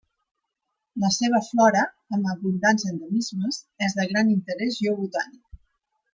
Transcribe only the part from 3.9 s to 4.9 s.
de gran interès